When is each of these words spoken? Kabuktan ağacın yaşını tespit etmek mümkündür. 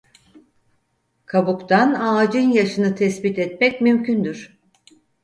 Kabuktan 1.25 1.93
ağacın 1.93 2.49
yaşını 2.51 2.95
tespit 2.95 3.39
etmek 3.39 3.81
mümkündür. 3.81 4.59